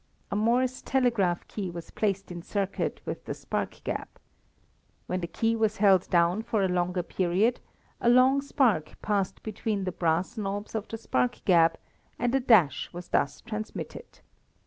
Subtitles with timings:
[0.31, 4.17] A Morse telegraph key was placed in circuit with the spark gap.
[5.05, 7.59] When the key was held down for a longer period
[7.99, 11.77] a long spark passed between the brass knobs of the spark gap
[12.17, 14.21] and a dash was thus transmitted.